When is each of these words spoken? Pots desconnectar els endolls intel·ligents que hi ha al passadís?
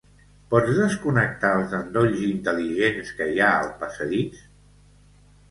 Pots 0.51 0.69
desconnectar 0.77 1.51
els 1.57 1.75
endolls 1.79 2.23
intel·ligents 2.29 3.13
que 3.21 3.29
hi 3.35 3.39
ha 3.45 3.53
al 3.61 3.71
passadís? 3.85 4.43